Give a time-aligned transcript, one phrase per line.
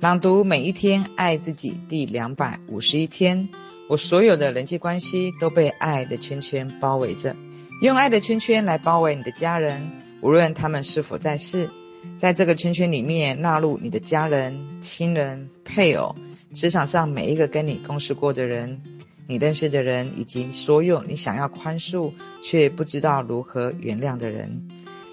[0.00, 3.50] 朗读每一天爱自己第两百五十一天，
[3.86, 7.36] 我所有的人际关系都被爱的圈圈包围着。
[7.82, 9.90] 用爱的圈圈来包围你的家人，
[10.22, 11.68] 无论他们是否在世，
[12.16, 16.14] 在这个圈圈里面纳入你的家人、亲人、配偶，
[16.54, 18.80] 职场上每一个跟你共事过的人，
[19.26, 24.66] 你认识的人，以及所有你想要宽恕却不知道如何原谅的人。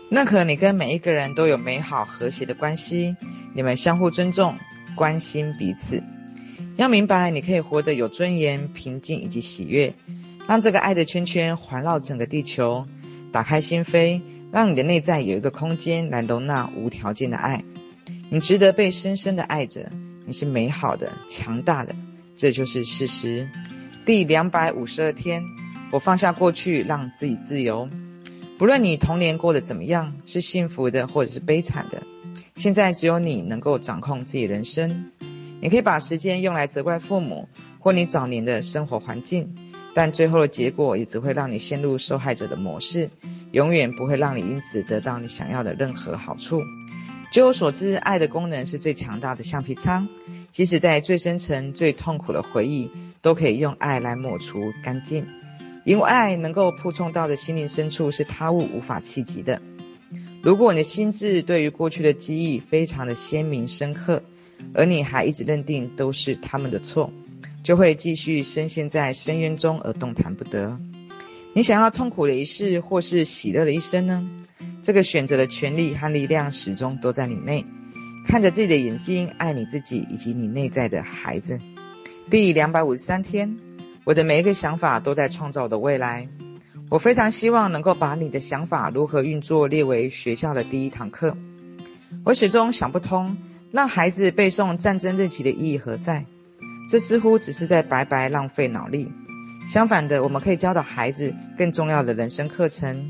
[0.10, 3.18] 认可你跟每一个人都有美好和谐的关系，
[3.54, 4.56] 你们相互尊重、
[4.98, 6.04] 关心彼此。
[6.76, 9.94] 要明白，你可以活得有尊严、平静以及喜悦，
[10.48, 12.86] 让这个爱的圈圈环绕整个地球，
[13.32, 14.22] 打开心扉，
[14.52, 17.64] 让你的内在有一个空间来容纳无条件的爱。
[18.30, 19.90] 你值得被深深的爱着，
[20.26, 21.96] 你是美好的、强大的，
[22.36, 23.48] 这就是事实。
[24.06, 25.44] 第两百五十二天，
[25.92, 27.90] 我放下过去，让自己自由。
[28.58, 32.04] 不论你童年过得怎么样，是幸福的或者是悲惨的，
[32.58, 35.12] 现在只有你能够掌控自己人生。
[35.62, 37.48] 你可以把时间用来责怪父母
[37.80, 39.56] 或你早年的生活环境，
[39.94, 43.12] 但最后的结果也只会让你陷入受害者的模式，
[43.52, 46.64] 永远不会让你因此得到你想要的任何好处。
[47.32, 50.08] 据我所知，爱的功能是最强大的橡皮擦，
[50.52, 52.90] 即使在最深层、最痛苦的回忆，
[53.22, 55.28] 都可以用爱来抹除干净。
[55.86, 59.62] 因为爱能够扑冲到的心灵深处是他物无法企及的。
[60.44, 64.24] 如果你的心智对于过去的记忆非常的鲜明深刻，
[64.74, 67.12] 而你还一直认定都是他们的错，
[67.64, 70.80] 就会继续深陷在深渊中而动弹不得。
[71.54, 74.30] 你想要痛苦的一世，或是喜乐的一生呢？
[74.84, 77.66] 这个选择的权利和力量始终都在你内。
[78.26, 81.60] 看着自己的眼睛，爱你自己以及你内在的孩子。
[82.30, 83.58] 第两百五十三天。
[84.04, 86.30] 我的每一个想法都在创造我的未来。
[86.90, 91.36] 我非常希望能够把你的想法如何运作列为学校的第一堂课。
[92.24, 93.36] 我始终想不通，
[93.72, 96.26] 让孩子背诵战争日期的意义何在？
[96.90, 99.12] 这似乎只是在白白浪费脑力。
[99.68, 103.10] 相反的，我们可以教导孩子更重要的人生课程，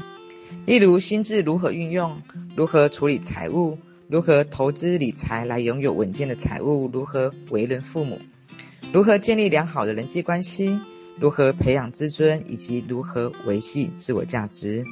[0.65, 2.23] 例如心智如何运用，
[2.55, 3.77] 如何处理财务，
[4.07, 8.19] 如何投资理财来拥有稳健的财务，如何为人父母。
[8.91, 10.79] 如何建立良好的人际关系？
[11.19, 12.43] 如何培养自尊？
[12.47, 14.85] 以及如何维系自我价值？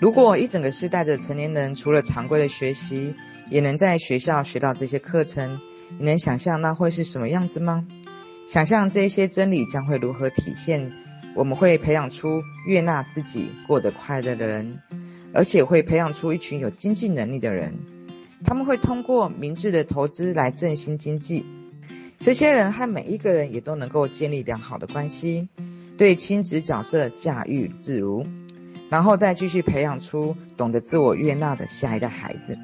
[0.00, 3.14] 如果一整个世代的成年人除了常规的学习，
[3.50, 5.60] 也能在学校学到这些课程，
[5.98, 7.86] 你能想象那会是什么样子吗？
[8.46, 10.92] 想象这些真理将会如何体现？
[11.34, 14.78] 我们会培养出悦纳自己、过得快乐的人，
[15.32, 17.74] 而且会培养出一群有经济能力的人。
[18.44, 21.44] 他们会通过明智的投资来振兴经济。
[22.20, 25.48] 这些人和每一个人也都能够建立良好的关系，
[25.96, 28.26] 对亲子角色驾驭自如，
[28.90, 32.58] 然后再继续培养出懂得自我悦纳的下一代孩子。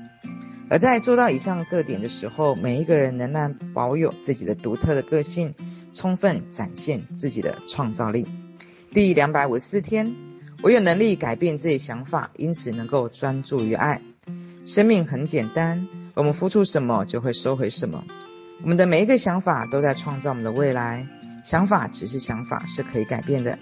[0.69, 5.55] 而在做到以上各点的时候，每一个人仍然保有自己的独特的个性，
[5.95, 8.27] 充分展现自己的创造力。
[8.93, 10.15] 第两百五十四天，
[10.61, 14.03] 我有能力改变自己想法，因此能够专注于爱。
[14.67, 18.05] 生命很简单，我们付出什么就会收回什么。
[18.63, 21.07] 我们的每一个想法都在创造我们的未来。
[21.45, 23.57] 想法只是想法，是可以改变的。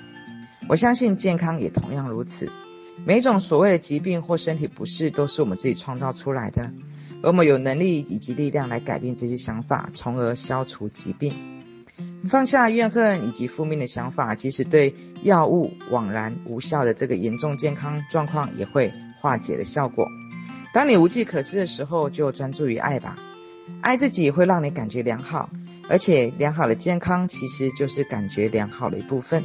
[0.68, 2.50] 我相信健康也同样如此。
[3.04, 6.70] 每一种所谓的疾病或身体不适，都是我们自己创造出来的。
[7.22, 11.34] 而我们有能力以及力量来改变这些想法，从而消除疾病。
[12.26, 18.90] 放下怨恨以及负面的想法，即使对药物枉然无效的这个严重健康状况，也会
[19.20, 20.08] 化解的效果。
[20.72, 23.14] 当你无计可施的时候，就专注于爱吧。
[23.80, 25.50] 爱自己会让你感觉良好，
[25.88, 29.44] 而且良好的健康其实就是感觉良好的一部分。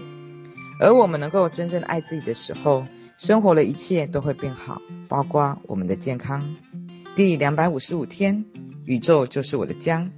[0.80, 2.85] 而我们能够真正爱自己的时候，
[3.18, 6.56] 生活的一切都会变好，包括我们的健康。
[7.16, 8.46] 第两百五十五天，
[8.85, 10.09] 宇宙就是我的家，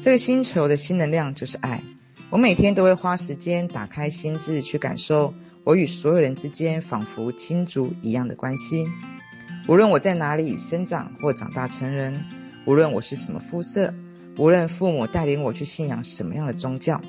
[0.00, 1.82] 这个星球的新能量就是爱。
[2.30, 5.34] 我每天都会花时间打开心智去感受
[5.64, 8.86] 我与所有人之间仿佛亲族一样的关系。
[9.66, 12.24] 无论我在哪里生长或长大成人。
[12.68, 13.94] 无论我是什么肤色，
[14.36, 17.00] 无论父母带领我去信仰什么样的宗教，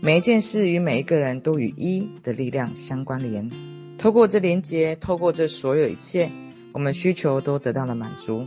[0.00, 3.50] 每一件事与每一个人都与一的力量相关联。
[3.98, 6.30] 透过这连接，透过这所有一切，
[6.72, 8.46] 我们需求都得到了满足。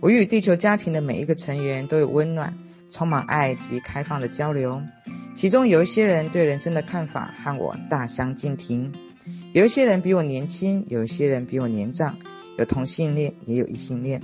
[0.00, 2.54] 我与地球家庭的每一个成员都有温暖、
[2.88, 4.80] 充满爱及开放的交流。
[5.34, 8.90] 其中有一些人对人生的看法和我大相径庭，
[9.52, 12.16] 有一些人比我年轻，有一些人比我年长，
[12.56, 14.22] 有同性恋，也有异性恋。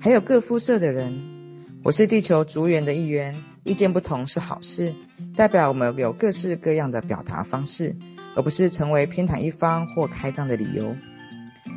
[0.00, 3.34] 还有各肤色的人，我是地球族员的一员。
[3.64, 4.94] 意见不同是好事，
[5.34, 7.96] 代表我们有各式各样的表达方式，
[8.36, 10.94] 而不是成为偏袒一方或开战的理由。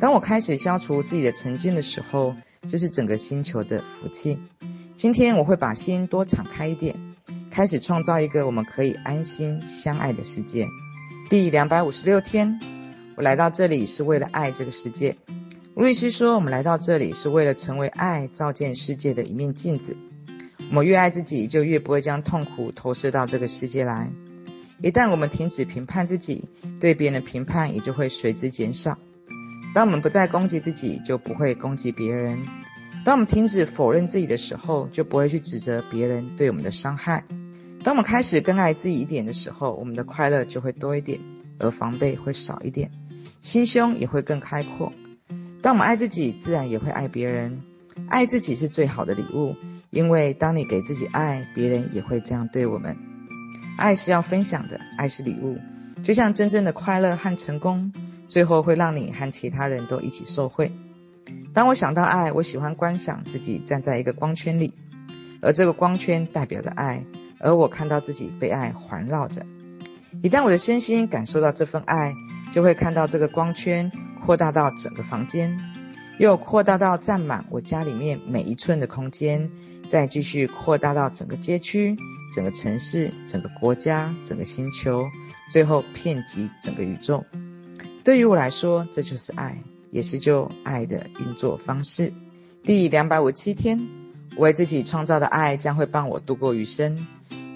[0.00, 2.36] 当我开始消除自己的成见的时候，
[2.68, 4.38] 这是整个星球的福气。
[4.94, 6.96] 今天我会把心多敞开一点，
[7.50, 10.68] 开始创造一个我们可以安心相爱的世界。
[11.28, 12.60] 第两百五十六天，
[13.16, 15.16] 我来到这里是为了爱这个世界。
[15.82, 19.96] 路易斯说，我们来到这里是为了成为爱照见世界的一面镜子。
[20.70, 24.08] 我们越爱自己，就越不会将痛苦投射到这个世界来。
[24.80, 26.48] 一旦我们停止评判自己，
[26.78, 28.96] 对别人的评判也就会随之减少。
[29.74, 32.38] 当我们不再攻击自己，就不会攻击别人。
[33.04, 37.24] 当我们停止否认自己的时候，就不会去指责别人对我们的伤害。
[37.82, 41.18] 当我们开始更爱自己一点的时候，我们的快乐就会多一点，
[41.58, 42.92] 而防备会少一点，
[43.40, 44.92] 心胸也会更开阔。
[45.62, 47.62] 当我们爱自己，自然也会爱别人。
[48.08, 49.54] 爱自己是最好的礼物，
[49.90, 52.96] 因为当你给自己爱，别人也会这样对我们。
[53.78, 55.58] 爱是要分享的，爱是礼物，
[56.02, 57.92] 就像真正的快乐和成功，
[58.28, 60.72] 最后会让你和其他人都一起受惠。
[61.54, 64.74] 当我想到爱，我喜欢观想自己站在一个光圈里，
[65.40, 67.04] 而这个光圈代表着爱，
[67.38, 69.46] 而我看到自己被爱环绕着。
[70.22, 72.14] 一旦我的身心感受到这份爱，
[72.52, 73.92] 就会看到这个光圈
[74.24, 75.58] 扩大到整个房间，
[76.18, 79.50] 又扩大到占满我家里面每一寸的空间，
[79.88, 81.96] 再继续扩大到整个街区、
[82.32, 85.04] 整个城市、整个国家、整个星球，
[85.50, 87.24] 最后遍及整个宇宙。
[88.04, 89.58] 对于我来说，这就是爱，
[89.90, 92.12] 也是就爱的运作方式。
[92.62, 93.88] 第两百五七天，
[94.36, 97.06] 我为自己创造的爱将会帮我度过余生。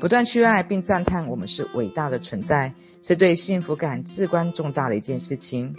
[0.00, 5.74] 不断去爱并赞叹我们是伟大的存在，是对幸福感至关重大的一件事情。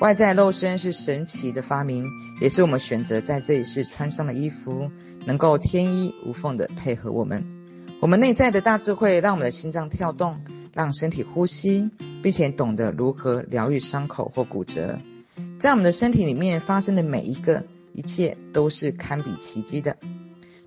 [0.00, 2.06] 外在肉身是神奇的发明，
[2.40, 4.90] 也是我们选择在这一世穿上的衣服，
[5.24, 7.44] 能够天衣无缝地配合我们。
[8.00, 10.40] 我们内在的大智慧让我们的心脏跳动。
[10.76, 11.90] 让身体呼吸，
[12.22, 14.98] 并且懂得如何疗愈伤口或骨折。
[15.58, 17.64] 在我们的身体里面发生的每一个
[17.94, 19.96] 一切都是堪比奇迹的。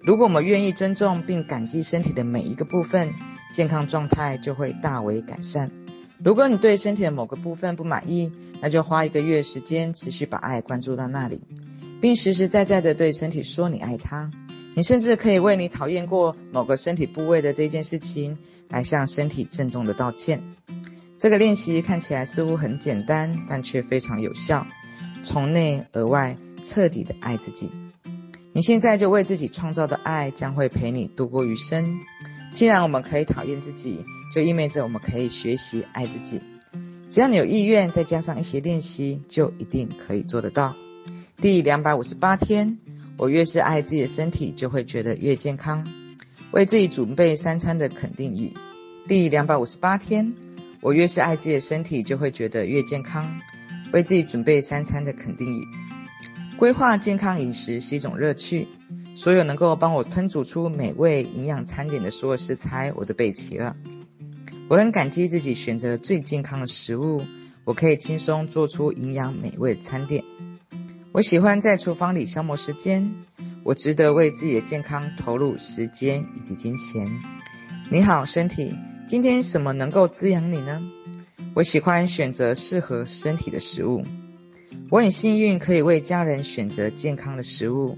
[0.01, 3.13] 如果我们愿意尊重并感激身体的每一个部分，
[3.53, 5.69] 健康状态就会大为改善。
[6.23, 8.31] 如果你对身体的某个部分不满意，
[8.61, 11.41] 那就花一个月时间持续把爱关注到那里，
[12.01, 14.29] 并实实在在的对身体说你爱它。
[14.75, 18.37] 你甚至可以为你讨厌过某个身体部位的这件事情，
[18.67, 20.43] 来向身体郑重的道歉。
[21.17, 24.65] 这个练习看起来似乎很简单，但却非常有效。
[25.23, 27.71] 从内而外，彻底的爱自己。
[28.53, 31.99] 你现在就为自己创造的爱，将会陪你度过余生。
[32.53, 36.41] 既然我们可以讨厌自己，就意味着我们可以学习爱自己。
[37.09, 40.75] 只要你有意愿，再加上一些练习，就一定可以做得到。
[41.37, 42.77] 第两百五十八天。
[43.21, 45.85] 我越是爱自己的身体，就会觉得越健康。
[46.51, 48.53] 为自己准备三餐的肯定语。
[49.09, 50.35] 第两百五十八天，
[50.79, 53.41] 我越是爱自己的身体，就会觉得越健康。
[53.91, 55.67] 为自己准备三餐的肯定语。
[56.55, 58.69] 规划健康饮食是一种乐趣。
[59.21, 63.75] 所有能够帮我烹煮出美味营养餐点的所有食材，我都备齐了。
[64.69, 67.25] 我很感激自己选择了最健康的食物，
[67.65, 70.23] 我可以轻松做出营养美味的餐点。
[71.11, 73.11] 我喜欢在厨房里消磨时间，
[73.65, 77.05] 我值得为自己的健康投入时间以及金钱。
[77.91, 78.73] 你好，身体，
[79.05, 80.81] 今天什么能够滋养你呢？
[81.55, 84.01] 我喜欢选择适合身体的食物。
[84.89, 87.97] 我很幸运可以为家人选择健康的食物。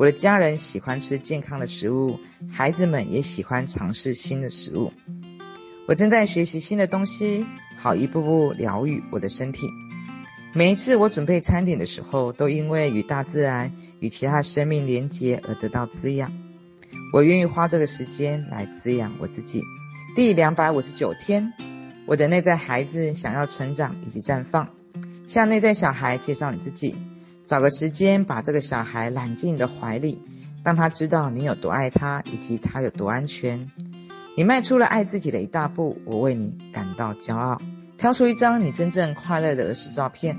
[0.00, 2.20] 我的家人喜欢吃健康的食物，
[2.50, 4.94] 孩子们也喜欢尝试新的食物。
[5.86, 7.44] 我正在学习新的东西，
[7.76, 9.68] 好一步步疗愈我的身体。
[10.54, 16.32] 每一次我准备餐点的时候，都因为与大自然、与其他生命连结而得到滋养。
[17.12, 19.62] 我愿意花这个时间来滋养我自己。
[20.16, 21.52] 第两百五十九天，
[22.06, 24.70] 我的内在孩子想要成长以及绽放。
[25.26, 26.96] 向内在小孩介绍你自己，
[27.50, 30.22] 找个时间把这个小孩揽进你的怀里，
[30.62, 33.68] 让他知道你有多爱他，以及他有多安全。
[34.36, 37.60] 你迈出了爱自己的一大步，我为你感到骄傲。
[37.98, 40.38] 挑出一张你真正快乐的儿时照片，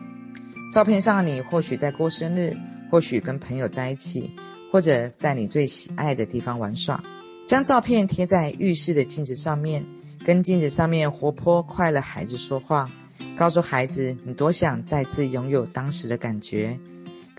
[0.71, 2.55] 照片上你或许在过生日，
[2.89, 4.31] 或许跟朋友在一起，
[4.71, 7.03] 或者在你最喜爱的地方玩耍。
[7.45, 9.83] 将照片贴在浴室的镜子上面，
[10.25, 12.89] 跟镜子上面活泼快乐孩子说话，
[13.35, 16.79] 告诉孩子你多想再次拥有当时的感觉。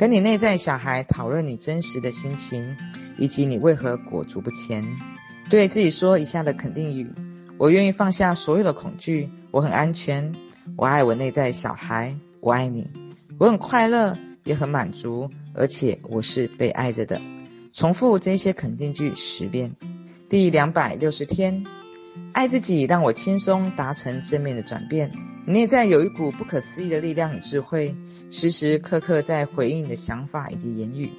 [0.02, 2.76] 跟你内在小孩讨论你真实的心情，
[3.16, 4.84] 以及你为何裹足不前。
[5.48, 7.08] 对自己说以下的肯定语：
[7.56, 9.28] 我愿意放下所有的恐惧。
[9.52, 10.32] 我很安全，
[10.76, 12.88] 我爱我内在小孩，我爱你，
[13.38, 17.20] 我很快乐，也很满足，而且我是被爱着的。
[17.72, 19.76] 重复这些肯定句十遍。
[20.28, 21.62] 第两百六十天，
[22.32, 25.12] 爱自己让我轻松达成正面的转变。
[25.46, 27.94] 你内在有一股不可思议的力量与智慧，
[28.32, 31.10] 时时刻刻在回应你的想法以及言语。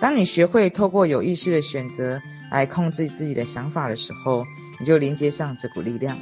[0.00, 2.20] 当你学会透过有意识的选择
[2.50, 4.44] 来控制自己的想法的时候，
[4.80, 6.18] 你就连接上这股力量。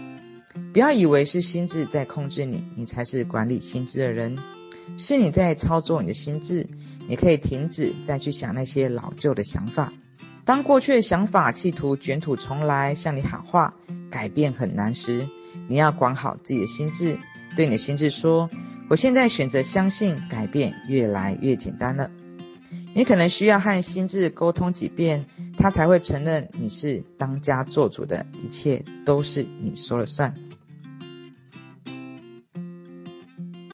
[0.72, 4.36] 不要以为是心智在控制你，你才是管理心智的人，
[4.98, 6.66] 是你在操作你的心智。
[7.06, 9.92] 你可以停止再去想那些老旧的想法。
[10.44, 13.72] 当过去的想法企图卷土重来向你喊话，
[14.10, 15.28] 改变很难时，
[15.68, 17.16] 你要管好自己的心智，
[17.56, 18.48] 对你的心智说
[18.88, 22.10] ：“我现在选择相信，改变越来越简单了。”
[22.96, 25.26] 你可能需要和心智沟通几遍，
[25.58, 30.32] 他才会承认你是当家做主的，一切都是你说了算。